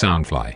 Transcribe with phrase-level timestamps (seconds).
[0.00, 0.54] Soundfly。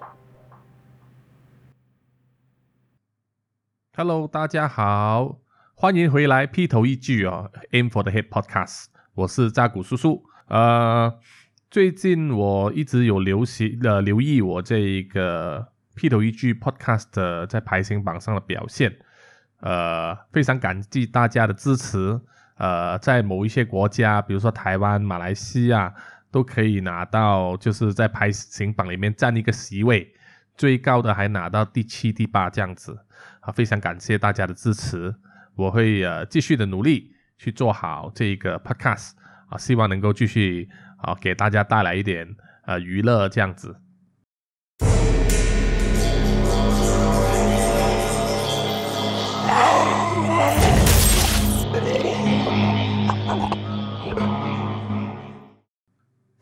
[3.94, 5.40] Hello，大家好，
[5.74, 10.24] 欢迎回来劈头一句哦，Aim for the Head Podcast，我是扎古叔叔。
[10.48, 11.18] 呃，
[11.70, 18.96] 最近我一直有留习呃留意我这一个劈头一句 Podcast 在排行榜上的表现，
[19.60, 22.18] 呃，非常感激大家的支持。
[22.56, 25.92] 呃，在某一些国家，比如说台湾、马来西亚，
[26.34, 30.12] 都可以拿到就是在排行榜里面占一个席位，
[30.56, 32.98] 最高的还拿到第七、第八这样子。
[33.38, 35.14] 啊，非常感谢大家的支持，
[35.54, 39.12] 我会呃继续的努力去做好这个 podcast
[39.48, 42.26] 啊，希望能够继续啊给大家带来一点
[42.66, 43.76] 呃娱乐这样子。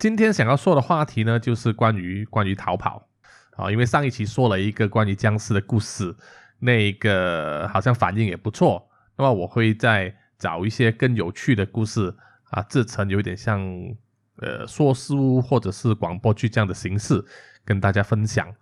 [0.03, 3.07] 今天想要说的话题呢，就是关于关于逃跑
[3.53, 6.13] 啊，因为上一期说了一个关于僵尸的故事。
[6.59, 8.85] 那个好像反应也不错，
[9.17, 12.13] 那么我会再找一些更有趣的故事
[12.51, 13.61] 啊，制成有点像
[14.39, 17.25] 呃说书或者是广播剧这样的形式
[17.65, 18.53] 跟大家分享。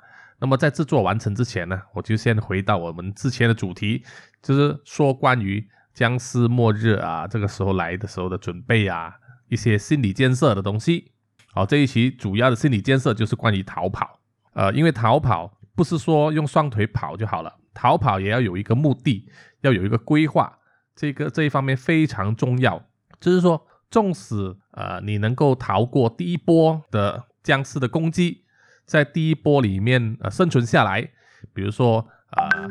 [0.41, 4.05] 那么在制作完成之前呢，我就先回到我们之前的主题，
[4.43, 9.15] 就是说关于僵尸末日啊，这个时候来的时候的准备啊，
[9.49, 11.13] 一些心理建设的东西。
[11.53, 14.21] 好，这一期主要的心理建设就是关于逃跑，
[14.55, 17.57] 呃，因为逃跑不是说用双腿跑就好了。
[17.75, 19.29] 逃跑也要有一个目的，
[19.63, 20.59] 要有一个规划，
[20.95, 22.85] 这个这一方面非常重要。
[23.21, 28.45] 就是说，纵使呃你能够逃过第一波的僵尸的攻击，
[28.85, 31.11] 在第一波里面呃生存下来，
[31.53, 32.69] 比如说呃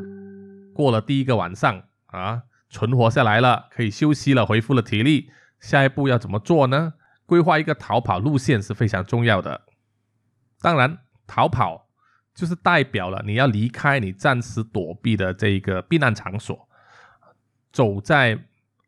[0.73, 6.93] 过了第一个晚上啊存活下来了，可以休息了，恢复了体力，下一步要怎么做呢？
[7.29, 9.61] 规划一个逃跑路线是非常重要的。
[10.59, 11.85] 当然，逃跑。
[12.35, 16.69] 就是代表了你要离开你暂时躲避的这一个避难场所，
[17.69, 18.39] 走在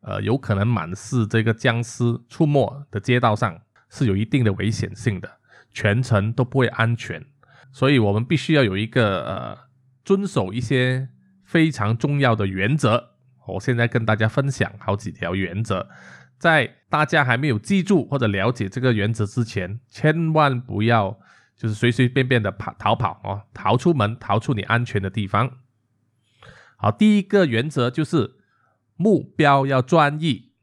[0.04, 3.60] 呃有可能满是这个僵尸出没的街道上
[3.90, 5.30] 是有一定的危险性的，
[5.74, 7.26] 全程都不会安全，
[7.74, 9.58] 所以我们必须要有一个呃
[10.06, 11.10] 遵守一些
[11.44, 13.16] 非常重要的原则。
[13.48, 15.90] 我现在跟大家分享好几条原则，
[16.42, 21.20] 在大家还没有记住或者了解这个原则之前，千万不要。
[21.58, 25.60] 就是随随便便的跑逃跑哦，逃出门，逃出你安全的地方。
[26.76, 28.32] 好，第一个原则就是
[28.96, 30.54] 目标要专一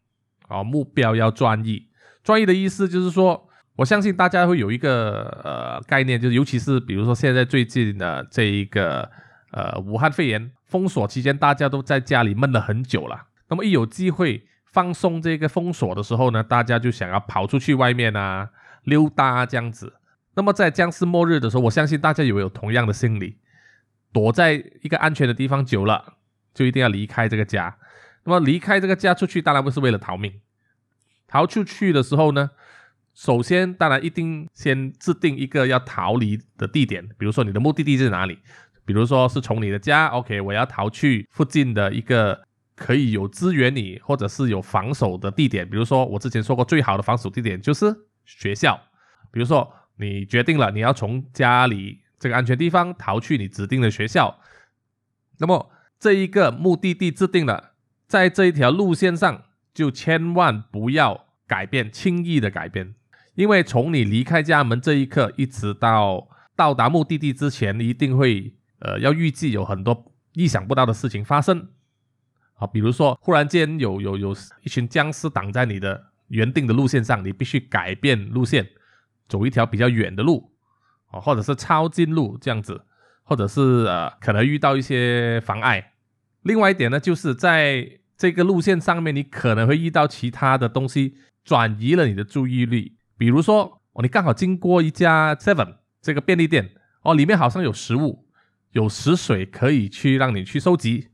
[0.49, 1.87] 哦，目标要专一。
[2.25, 9.09] 专一的意思就是说，我相信大家会有一个呃概念，就是尤其是比如说现在最近的这一个
[9.53, 13.29] 呃武汉肺炎封锁期间，大家都在家里闷了很久了。
[13.49, 18.51] 那么一有机会放松这个封锁的时候呢，大家就想要跑出去外面啊
[18.85, 19.95] 溜达这样子。
[20.35, 23.39] 那么在僵尸末日的时候，我相信大家也有同样的心理，
[24.13, 24.53] 躲在
[24.83, 26.15] 一个安全的地方久了，
[26.55, 27.77] 就一定要离开这个家。
[28.25, 30.41] 那么离开这个家出去，当然不是为了逃命。
[31.27, 32.51] 逃出去的时候呢，
[33.15, 38.39] 首先当然一定先制定一个要逃离的地点，比如说你的目的地在哪里，
[38.85, 42.41] 比如说是从你的家，OK，我要逃去附近的一个
[42.79, 47.95] 可以有支援你或者是有防守的地点，比如说我之前说过最好的防守地点就是
[48.25, 48.81] 学校，
[49.31, 49.71] 比如说。
[50.01, 54.39] 你决定了，你要从家里这个安全地方逃去你指定的学校，
[55.39, 57.73] 那么这一个目的地制定了，
[58.07, 59.43] 在这一条路线上
[59.75, 62.95] 就千万不要改变，轻易的改变，
[63.35, 71.71] 因为从你离开家门这一刻，一直到到达目的地之前，一定会呃要预计有很多意想不到的事情发生，
[72.59, 78.69] 啊，比如说忽然间有有有一群僵尸挡在你的原定的路线上，你必须改变路线。
[79.29, 80.51] 走一条比较远的路，
[81.11, 82.81] 哦，或者是抄近路这样子，
[83.25, 85.93] 或者是呃，可能遇到一些妨碍。
[86.45, 87.87] 另外一点呢，就是在
[88.17, 92.97] 这个路线上面，你可能会遇到其他的东西转移了你的注意力。
[93.19, 96.71] 比如说，哦，你刚好经过一家 Seven 这个便利店，
[97.03, 98.25] 哦，里面好像有食物，
[98.71, 101.09] 有食水可以去让你去收集。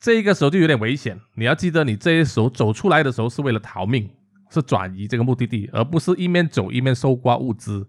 [0.00, 4.10] 这个时候就有点危险，你要记得，你这一手走出来的时候是为了逃命。
[4.50, 7.86] 是转移这个目的地，而不是一面走一面搜刮物资。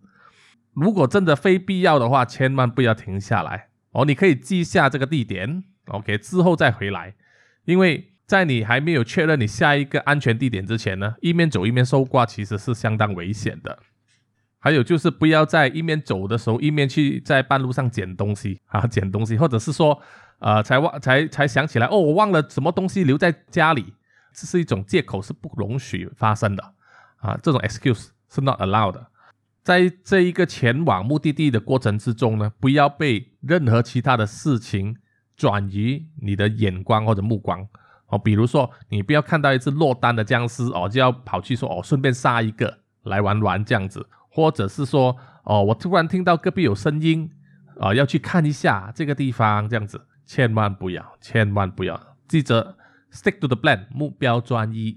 [0.74, 4.04] 如果真的非必要的话，千万不要停下来哦。
[4.04, 7.16] 你可以记下这个地点，OK，之后再回来。
[7.64, 13.80] 因为在你还没有确认你下一个安全地点之前呢，一面走一面搜刮其实是相当危险的。
[14.60, 19.98] 还有就是不要在一面走的时候，一面去在半路上捡东西啊，捡东西，或者是说，
[20.39, 23.94] 呃，才忘才才想起来，哦，我忘了什么东西留在家里。
[24.31, 26.63] 这是一种借口，是不容许发生的
[27.18, 27.38] 啊！
[27.41, 28.95] 这种 excuse 是 not allowed。
[29.63, 34.95] 在这一个前往目的地的过程之中呢，不要被任何其他的事情
[35.36, 37.68] 转移你的眼光或者目光
[38.06, 38.18] 哦。
[38.18, 47.30] 比如说，你不要看到一只落单的僵尸哦，就要跑去说哦，顺便杀一个来玩玩这样子，或者是说哦，我突然听到隔壁有声音
[47.80, 50.00] 啊，要去看一下这个地方这样子，
[50.30, 52.78] 千万不要，千万不要，记着
[53.12, 54.96] stick to the plan，目标专一。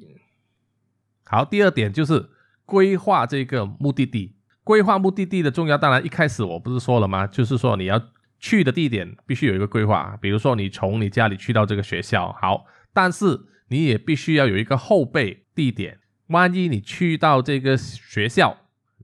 [1.24, 2.28] 好，第二点就是
[2.66, 4.36] 规划这个目的地。
[4.62, 7.26] 规划目的地的重要，当然一开始我不是说了吗？
[7.26, 7.98] 就是说你要
[8.38, 18.58] 去的地点必须有一个规划，比如说你从你家里去到这个学校，好，但是你也必须要有一个后备地点，万一你去到这个学校，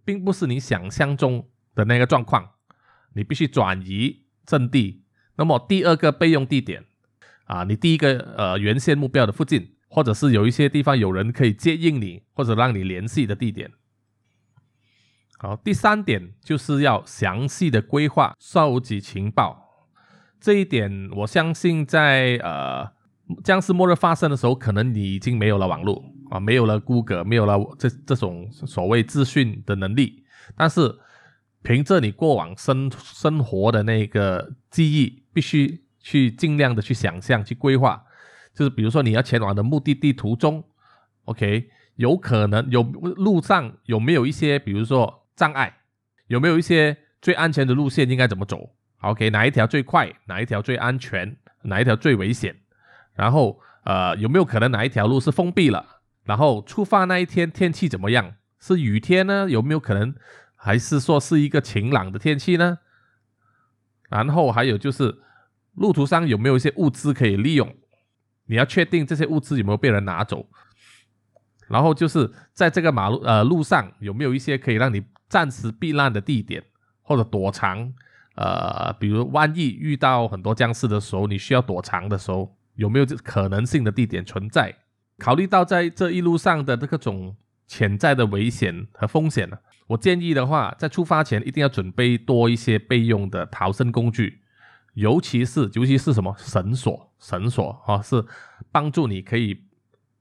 [0.05, 2.51] 并不是你想象中的那个状况，
[3.15, 5.05] 你必须转移阵地。
[5.39, 6.85] 那么第二个备用地点
[7.47, 13.71] 啊，你第一个呃原先目标的附近，或者是有一些地方有人可以接应你，或者让你联系的地点。
[15.39, 19.87] 好，第三点就是要详细的规划收集情报，
[20.41, 22.91] 这一点我相信在呃
[23.45, 30.25] 僵尸末日发生的时候，可能你已经没有了网络啊，没有了 Google，没有了这这种所谓资讯的能力，
[30.57, 30.99] 但是
[31.63, 38.03] 凭着你过往生生活的那个记忆，必须去尽量的去想象、去规划，
[38.53, 40.65] 就是比如说你要前往的目的地途中
[41.27, 45.27] ，OK，有可能有路上有没有一些，比如说。
[45.39, 45.73] 障碍
[46.27, 48.11] 有没有一些最安全的路线？
[48.11, 50.13] 应该怎么走？OK，哪一条最快？
[50.27, 51.37] 哪一条最安全？
[51.63, 52.57] 哪一条最危险？
[53.15, 56.01] 然后呃，有没有可能哪一条路是封闭了？
[56.25, 58.35] 然后出发那一天天气怎么样？
[58.59, 59.49] 是雨天呢？
[59.49, 60.13] 有没有可能
[60.57, 62.79] 还是说是一个晴朗的天气呢？
[64.11, 65.21] 然后还有就是
[65.79, 67.75] 路途上有没有一些物资可以利用？
[68.47, 70.47] 你要确定这些物资有没有被人拿走？
[71.69, 76.63] 然后就是在这个马路呃路上有没有一些可以让你暂时避难的地点
[77.03, 77.93] 或者躲藏？
[78.37, 84.75] 呃，比如万一遇到很多僵尸的时候，你需要躲藏的时候，有没有这可能性的地点存在？
[85.19, 87.37] 考虑到在这一路上的这个种
[87.67, 89.59] 潜在的危险和风险呢，
[89.89, 94.41] 我建议的话，在出发前一定要准备多一些备用的逃生工具，
[94.99, 98.25] 尤其是尤其是什么绳索，绳索啊，是
[98.73, 99.65] 帮助你可以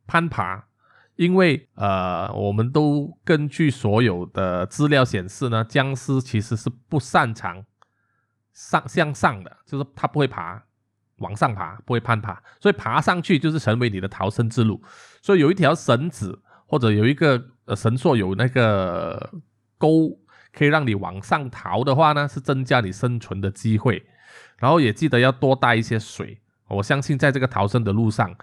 [0.06, 0.68] 攀爬。
[1.16, 7.66] 因为呃，我们都根据所有的资料显示呢，僵尸其实是不擅长
[8.54, 10.64] 上向上的，就是它不会爬
[11.18, 14.80] 往上爬，不会攀爬，所以爬上去就是成为你的逃生之路。
[15.24, 19.34] 所以有一条绳子或者有一个呃绳索有那个
[19.80, 20.20] 钩，
[20.54, 24.06] 可以让你往上逃的话呢，是增加你生存的机会。
[24.58, 28.36] 然后也记得要多带一些水，我相信在这个逃生的路上，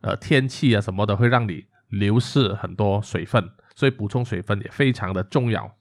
[0.00, 1.66] 呃，天气啊什么的会让你。
[1.92, 5.76] 流失很多水分，所以补充水分也非常的重要。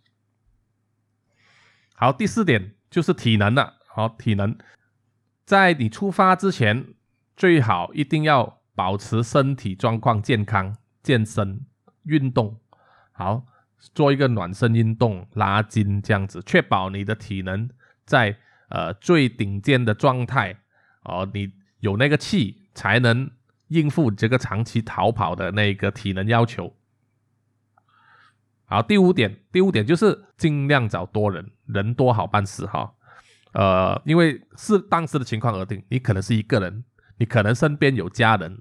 [1.96, 3.76] 好，第四点就是体能了。
[3.88, 4.58] 好，体能
[5.46, 6.86] 在你出发之前，
[7.38, 11.66] 最好一定要保持身体状况健康，健身
[12.04, 12.60] 运动。
[13.14, 13.46] 好，
[13.94, 17.70] 做一个暖身运动，拉筋这样子，确保你的体能
[18.06, 18.38] 在
[18.72, 20.58] 呃最顶尖的状态。
[21.04, 23.30] 哦，你有那个气才能。
[23.72, 26.76] 应付这个长期逃跑的那个体能要求。
[28.66, 32.94] 好，第五点，第五点就是尽量找多人，人多好办事哈。
[33.54, 36.84] 呃，因为是当时的情况而定，你可能是一个人，
[37.18, 38.60] 你可能身边有家人，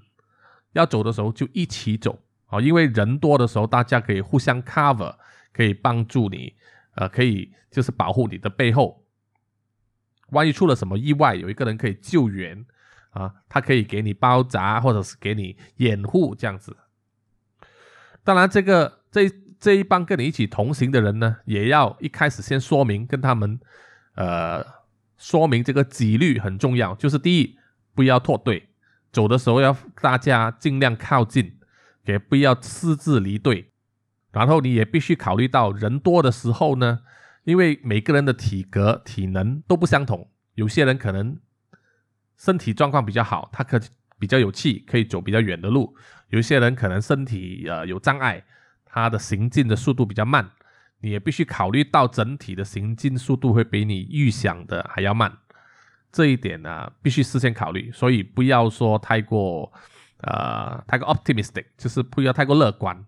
[0.71, 2.61] 要走的时候就一起走啊。
[2.61, 5.13] 因为人多的时候，大家可以互相 cover，
[5.51, 6.53] 可以帮助你，
[6.95, 9.00] 呃，可以就是保护你的背后。
[10.31, 12.65] 万一出了什么意外，有一个人可以救援。
[13.11, 16.77] 啊，他可以给你包扎，或者是给你掩护这样子。
[18.23, 23.59] 当然，这个这这一帮跟你一起同行的人呢，也要一开始先说明，跟他们
[24.15, 24.65] 呃
[25.17, 26.95] 说明这个纪律很重要。
[26.95, 27.57] 就是第一，
[27.93, 28.69] 不要脱队，
[29.11, 31.57] 走的时候要大家尽量靠近，
[32.05, 33.67] 也不要私自离队。
[34.31, 37.01] 然后你也必须考虑到人多的时候呢，
[37.43, 41.39] 因为每个人的体格、体能都不相同，有些人可能。
[42.37, 43.79] 身体状况比较好，他可
[44.17, 45.95] 比较有气，可以走比较远的路。
[46.29, 48.43] 有一些人可能身体呃有障碍，
[48.83, 50.49] 他的行进的速度比较慢，
[51.01, 55.31] 你也必须考虑到整体的行进速度会比你预想的还要慢。
[56.11, 59.71] 这一点呢，必须事先考虑，所以不要说太过
[60.21, 63.05] 呃太过 optimistic，就是不要太过乐观，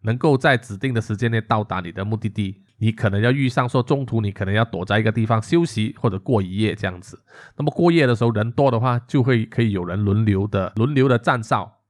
[0.00, 2.62] 能够在指定的时间内到达你的目的地。
[2.82, 7.22] 你可能要遇上说中途你可能要躲在一个地方休息或者过一夜这样子，
[7.58, 11.80] 那么过夜的时候人多的话，就会可以有人轮流的轮流的站哨。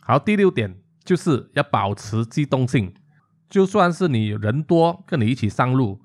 [0.00, 2.92] 好，第六点就是要保持机动性，
[3.48, 6.02] 就算是你人多跟你一起上路，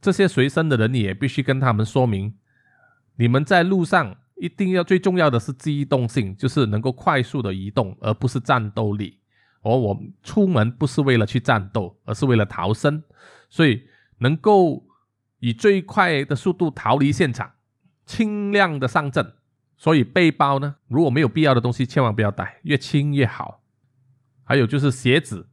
[0.00, 2.34] 这些随身的人你也必须跟他们说明，
[3.16, 9.18] 你们在路上一定要最重要的是机动性，就是能够快速的移动，而不是战斗力。
[9.62, 13.02] 而我出门不是为了去战斗，而是为了逃生，
[13.54, 13.86] 所以
[14.18, 14.84] 能够
[15.38, 17.52] 以最快的速度逃离现场，
[18.04, 19.34] 轻量的上阵。
[19.76, 23.60] 所以背包呢，如果没有必要的东西，千万不要带，越轻越好。
[24.42, 25.46] 还有就是鞋子，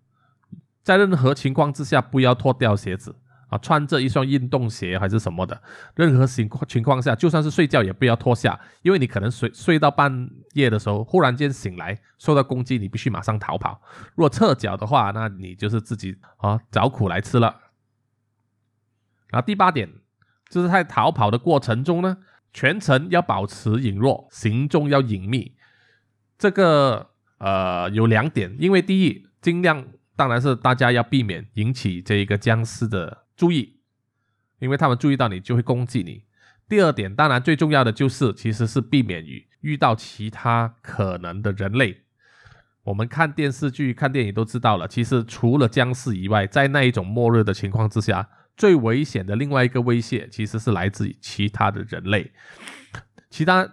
[0.82, 3.16] 在任何情况之下不要脱掉鞋子
[3.50, 5.62] 啊，穿着一双运动鞋还是什么的，
[5.94, 13.80] 任何情况情况下，就算是睡觉也不要脱下，因为你可能睡睡到半夜的时候，忽然间醒来受到攻击，你必须马上逃跑。
[14.16, 17.56] 如果侧脚的话，那你就是自己啊找苦来吃了。
[19.32, 19.90] 然后第八点
[20.50, 22.18] 就是在逃跑的过程中呢，
[22.54, 25.56] 全程要保持隐弱，行踪要隐秘。
[26.38, 27.08] 这个。
[27.44, 29.84] 呃，有两点，因为第一，尽量
[30.16, 33.80] 当然是大家要避免引起这一个僵尸的注意，
[34.60, 36.26] 因为他们注意到你就会攻击你。
[36.70, 42.04] 第二点，当然最重要的就是，其实是避免于遇到其他可能的人类。
[42.84, 48.30] 我们看电视剧、看电影都知道了，其实除了僵尸以外，在那一种末日的情况之下，
[48.62, 52.32] 最危险的另外一个威胁，其实是来自于其他的人类，
[53.32, 53.68] 其他。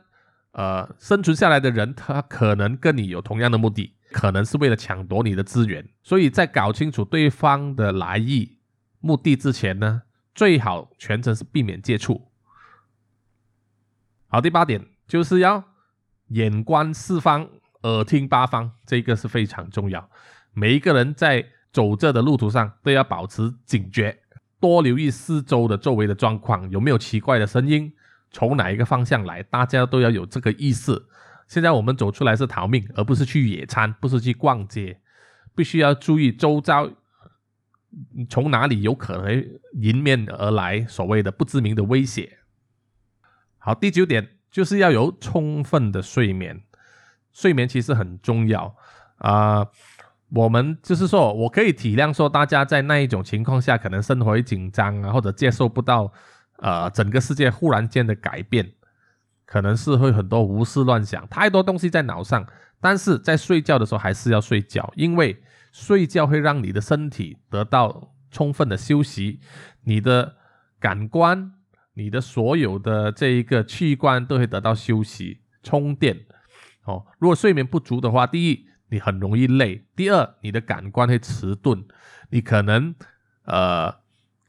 [0.53, 5.87] 呃，生存下来的人，他可能跟你有同样的目的，可能是为了抢夺你的资源。
[6.03, 8.59] 所以在搞清楚对方的来意、
[9.01, 10.03] 目的之前呢，
[10.35, 12.29] 最好全程是避免接触。
[14.29, 15.63] 好，第八点就是要
[16.29, 17.49] 眼观四方，
[17.83, 20.11] 耳听八方，这个是非常重要。
[20.55, 24.19] 每一个人在走着的路途上都要保持警觉，
[24.61, 27.93] 多留意四周的周围的状况，有没有奇怪的声音。
[28.31, 31.07] 从哪一个方向来，大家都要有这个意识。
[31.47, 35.01] 现在我们走出来是逃命，而不是去野餐，不是去逛街，
[35.55, 36.91] 必须要注意周遭
[38.29, 42.39] 从哪里有可能迎面而来所谓的不知名的威胁。
[43.57, 46.63] 好，第九点就是要有充分的睡眠，
[47.33, 48.77] 睡眠其实很重要
[49.17, 49.69] 啊。
[50.31, 56.13] 我们就是说，我可以体谅说大家在那一种情况下，可能生活紧张啊，或者接受不到。
[56.61, 58.73] 呃，整个世界忽然间的改变，
[59.47, 62.45] 可能是会很多胡思乱想，太多东西在脑上。
[62.81, 69.39] 但是在睡觉的时候还是要睡觉，因为睡觉会让你的身体得到充分的休息，
[69.85, 70.35] 你的
[70.81, 71.53] 感官、
[71.95, 76.27] 你的所有的这一个器官都会得到休息、充电。
[76.87, 81.85] 哦，如果睡眠不足的话，第一你很容易累，第二你的感官会迟钝，
[82.31, 82.95] 你可能
[83.45, 83.95] 呃。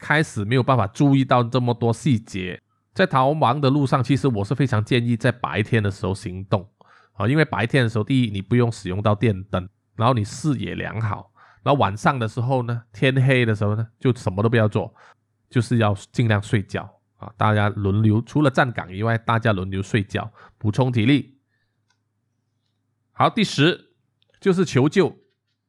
[0.01, 2.62] 开始没有办法注意到这么多细节，
[2.93, 6.65] 在逃亡的路上，其实我是非常建议在白天的时候行动。
[7.12, 9.67] 啊，因为白天的时候，第一你不用使用到电灯，
[9.98, 11.29] 然后你视野良好，
[11.63, 14.96] 然后晚上的时候呢，天黑的时候呢，就什么都不要做，
[15.50, 16.89] 就是要尽量睡觉。
[17.17, 21.38] 啊，大家轮流，除了站岗以外，大家轮流睡觉，补充体力。
[23.12, 23.88] 好，第十
[24.39, 25.17] 就是求救，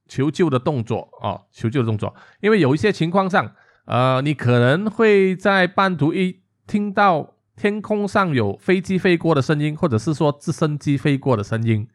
[0.08, 3.54] 求救的动作啊，求救的动作，因为有一些情况上。
[3.86, 11.88] 呃，你可能会在半途一听到天空上有飞机飞过的声音，或者是说直升机飞过的声音，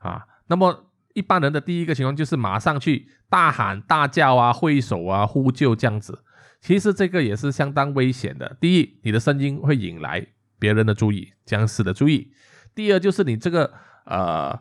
[0.00, 6.24] 啊，那么一般人的第一个情况就是马上去大喊大叫啊、挥手啊、呼救这样子。
[6.60, 8.56] 其实这个也是相当危险的。
[8.60, 10.26] 第一，你的声音会引来
[10.58, 12.32] 别人的注意，僵尸的注意；
[12.74, 13.72] 第二，就是你这个
[14.06, 14.58] 呃，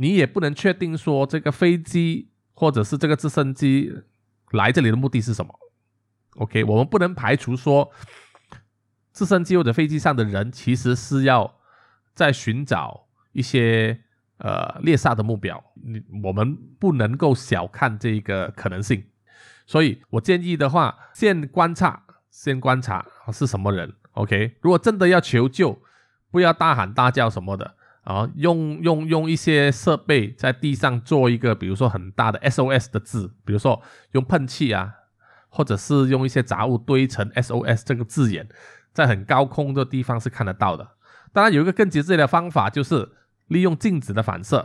[0.00, 3.92] 你也不能确定说这个飞机或者是这个直升机
[4.52, 5.54] 来这里的目的是什么。
[6.36, 7.90] OK，我们不能排除说，
[9.12, 11.54] 直升机或者飞机上的人其实是要
[12.14, 14.00] 在寻找一些
[14.38, 19.04] 呃猎杀的目标，你我们不能够小看这个可能性。
[19.66, 23.92] 所以我建议的话，先观察，先观察是什么人。
[24.12, 25.82] OK，如果真的要求救，
[26.30, 34.94] 不要大喊大叫什么的啊，用用用一些设备在地上做一个，比如说很大的 SOS 的字，比如说用喷气啊。
[35.52, 38.48] 或者是用一些杂物堆成 SOS 这个字眼，
[38.92, 40.88] 在很高空的地方是看得到的。
[41.32, 43.10] 当然，有一个更直接的方法，就是
[43.48, 44.58] 利用镜子的反射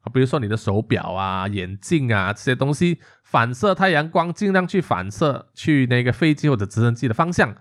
[0.00, 7.54] 啊，比如说你的手表啊、眼镜啊这些东西，反射太阳光，尽量去反射去那个飞机或者直升机的方向。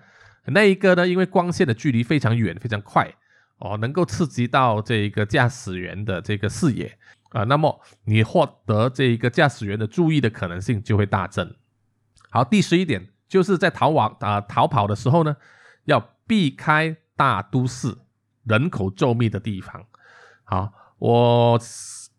[0.47, 3.13] 那一个呢，因为光线的距离非常远、非常快
[3.57, 6.97] 哦，能够刺激到这一个驾驶员的这个视野
[7.29, 11.55] 啊，那么你获得这一个驾驶员的注意的可能性就会大增。
[12.29, 15.35] 好，第十一点就是在逃亡啊逃跑的时候呢，
[15.85, 17.97] 要避开大都市
[18.43, 19.85] 人口稠密的地方。
[20.43, 21.59] 好，我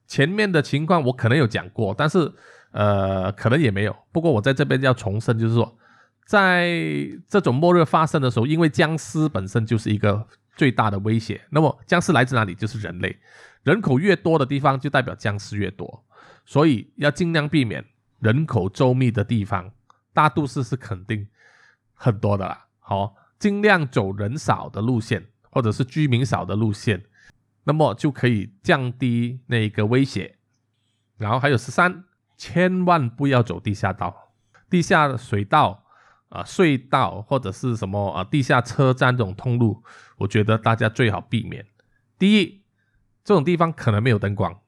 [0.06, 2.32] 前面的情况我可能有讲过，但是
[2.72, 3.96] 呃，可能也没有。
[4.12, 5.78] 不过我在这边要重申，就是说，
[6.26, 6.68] 在
[7.28, 10.26] 这种末日发生的时候，因为僵尸本身就是一个
[10.58, 11.40] 最大的威胁。
[11.48, 12.54] 那么僵尸来自哪里？
[12.54, 13.16] 就是人类。
[13.62, 16.04] 人口越多的地方，就代表僵尸越多。
[16.44, 17.84] 所以要尽量避免
[18.18, 19.70] 人口周密的地方。
[20.12, 21.28] 大都市是肯定
[21.94, 22.66] 很多的啦。
[22.80, 27.04] 好，尽量走人少的路线，或者是居民少的路线，
[27.62, 30.36] 那么就可以降低那个威胁。
[31.16, 32.04] 然后还有十三，
[32.36, 34.32] 千万不要走地下道、
[34.68, 35.84] 地下水道、
[36.28, 39.82] 啊隧道或者是什么啊地下车站这种通路，
[40.16, 41.64] 我觉得大家最好避免。
[42.18, 42.62] 第一，
[43.24, 44.60] 这种地方可能没有灯光，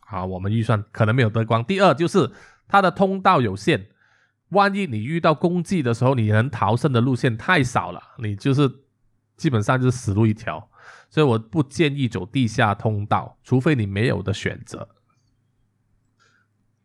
[0.00, 1.64] 好，我们预算可能没有灯光。
[1.64, 2.30] 第二，就是
[2.68, 3.88] 它的通道有限，
[4.50, 8.70] 万一你遇到攻击的时候，你能逃生的路线太少了，你就是
[9.36, 10.68] 基本上就是死路一条。
[11.08, 14.88] 所以我不建议走地下通道，除非你没有的选择。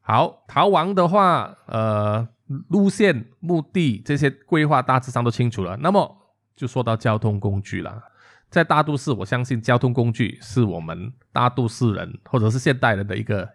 [0.02, 2.28] 好，逃亡的话，呃，
[2.70, 5.78] 路线、目的这些规划大致上都清楚了。
[5.78, 6.18] 那么
[6.56, 8.02] 就说到交通工具了。
[8.50, 13.48] 在大都市，我相信交通工具是我们大都市人或者是现代人的一个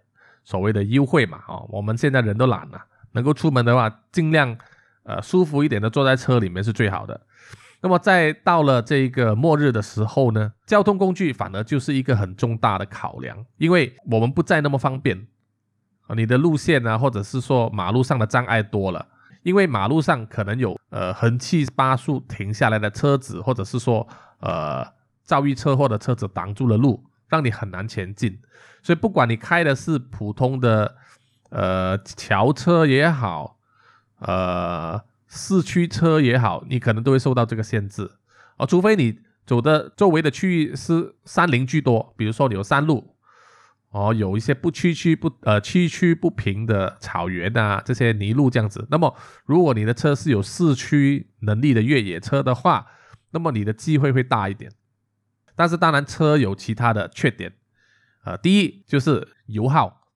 [0.45, 1.41] 所谓的优惠嘛。
[1.49, 2.79] 哦，我们现在人都懒了，
[3.13, 4.55] 能够出门的话，尽量
[5.05, 7.19] 呃舒服一点的坐在车里面是最好的。
[7.81, 15.27] 那么在到了这个末日的时候呢，交通工具反而就是一个很重大的考量，因为我们不再那么方便。
[16.15, 19.07] 你的路线啊，或者是说马路上的障碍多了，
[19.43, 24.07] 因为马路上可能有呃横七八竖停下来的车子，或者是说
[24.41, 24.87] 呃
[25.23, 28.39] 遭遇车祸的车子挡住了路，让你很难前进。
[28.83, 30.97] 所以不管你开的是普通的
[31.49, 33.57] 呃桥车也好，
[34.19, 38.11] 呃市区车也好，你可能都会受到这个限制
[38.59, 43.15] 哦，除非你走的周围的区域是山林居多，比如说你有山路。
[43.93, 48.87] 哦，有一些不崎岖不呃崎岖不平的草原啊，这些泥路这样子。
[48.91, 52.87] 那么，如果你的车是有四驱能力的越野车的话，
[53.33, 54.73] 那么你的机会会大一点。
[55.55, 57.53] 但是，当然车有其他的缺点，
[58.25, 60.09] 呃，第一就是油耗。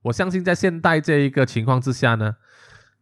[0.00, 2.36] 我相信在现代这一个情况之下呢，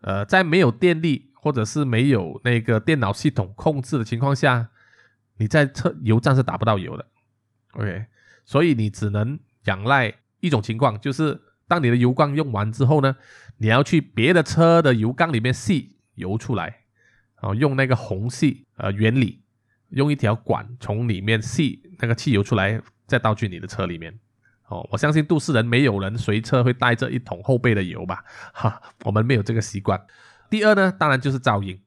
[0.00, 4.70] 呃，在没有电力或者是没有那个电脑系统控制的情况下，
[5.36, 7.06] 你在车油站是打不到油的。
[7.74, 8.06] OK，
[8.44, 9.38] 所以你只能。
[9.66, 13.16] 仰赖一种情况，就是当你的油缸用完之后呢，
[13.58, 16.80] 你要去别的车的油缸里面吸油出来，
[17.42, 19.42] 哦，用那个虹吸呃原理，
[19.90, 24.18] 用一条管从里面吸那个汽油出来，再倒进你的车里面。
[24.68, 28.24] 哦，我相信都市人没有人随车会带着一桶后备的油吧？
[28.52, 30.00] 哈，我们没有这个习惯。
[30.50, 31.80] 第二呢，当然就是噪音。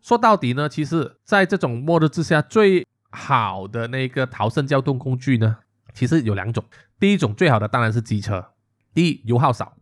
[0.00, 5.58] 说到底呢，其实在这种末日之下，最好的那个逃生交通工具呢，
[5.98, 6.64] 其实有两种。
[7.00, 8.52] 第一种最好的当然是机车，
[8.94, 9.76] 第一油耗少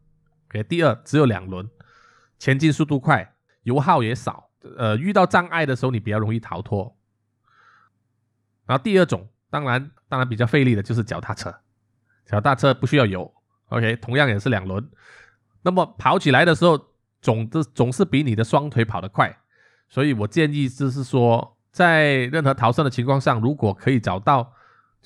[0.49, 1.69] ，OK，第二只有两轮，
[2.39, 4.49] 前进速度快，油耗也少，
[4.79, 6.97] 呃，遇到障碍的时候你比较容易逃脱。
[8.65, 11.55] 然后第二种当然当然比较费力的就是脚踏车，
[12.25, 13.31] 脚踏车不需要油
[13.69, 14.89] ，OK，同样也是两轮，
[15.61, 16.81] 那么跑起来的时候
[17.21, 19.37] 总的总是比你的双腿跑得快，
[19.91, 24.55] 所以我建议就是说，在任何逃生的情况上，如果可以找到，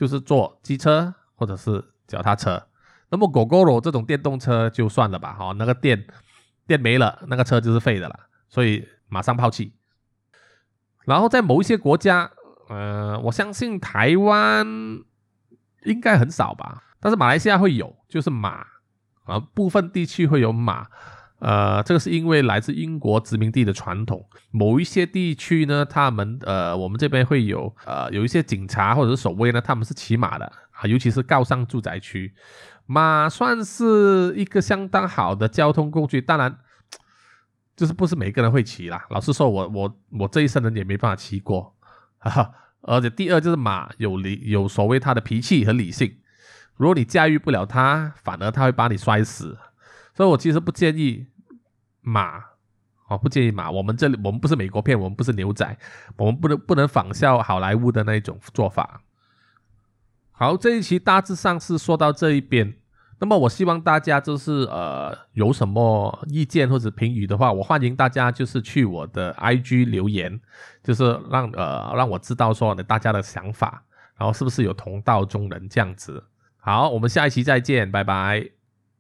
[0.01, 1.85] 就是坐机车或者是。
[2.11, 2.61] 脚踏车，
[3.11, 6.09] 那么狗狗罗这种电动车就算了吧，哈，那个电
[6.67, 9.73] 电没了，那个车就是废的了，所以马上抛弃。
[11.05, 12.29] 然后在某一些国家，
[12.69, 14.67] 呃，我相信台湾
[15.85, 18.67] 应该很少吧，但是马来西亚会有，就是马
[19.23, 20.89] 啊，部分地区会有马。
[21.41, 24.25] 呃，这个是因为来自英国殖民地的传统。
[24.51, 32.35] 某一些地区呢，他们呃，我们这边会有呃，有一些警察或者是守卫呢，他们是骑马的啊，尤其是高尚住宅区，
[32.87, 36.21] 马算是一个相当好的交通工具。
[36.21, 36.55] 当然，
[37.75, 39.07] 就是不是每个人会骑啦。
[39.09, 41.75] 老实说，我我我这一生人也没办法骑过，
[42.19, 42.53] 哈哈。
[42.83, 46.17] 而且第二就是马有理有所谓它的脾气和理性，
[46.77, 49.57] 如果你驾驭不了它，反而它会把你摔死。
[50.21, 51.27] 所以我其实不建议
[52.03, 52.41] 马，
[53.09, 53.71] 哦，不建议马。
[53.71, 55.79] 我们这里我们不是美国片，我们不是牛仔，
[56.19, 59.01] 我们不能不能仿效好莱坞的那种做法。
[60.31, 62.75] 好，这一期大致上是说到这一边。
[63.19, 70.39] 那么我希望大家就是呃有什么意见或者评语的话，我欢迎大家就是去我的 IG 留言，
[70.85, 73.83] 就是让呃让我知道说大家的想法，
[74.19, 76.23] 然后是不是有同道中人这样子。
[76.59, 78.60] 好，我们下一期再见，拜拜。